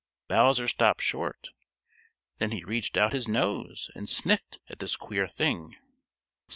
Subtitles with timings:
[0.27, 1.51] Bowser stopped short.
[2.39, 5.75] Then he reached out his nose and sniffed at this queer thing.